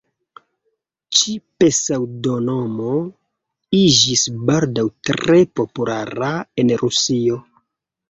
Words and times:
Ĉi-pseŭdonomo 1.17 2.95
iĝis 3.83 4.27
baldaŭ 4.51 4.89
tre 5.13 5.41
populara 5.63 6.35
en 6.65 6.77
Rusio. 6.85 7.43